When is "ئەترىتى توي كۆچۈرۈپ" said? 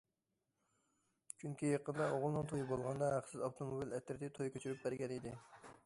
3.99-4.85